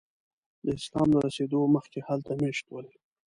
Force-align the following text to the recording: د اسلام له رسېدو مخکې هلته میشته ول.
د 0.63 0.65
اسلام 0.79 1.07
له 1.13 1.19
رسېدو 1.27 1.59
مخکې 1.75 1.99
هلته 2.07 2.31
میشته 2.41 2.69
ول. 2.73 2.87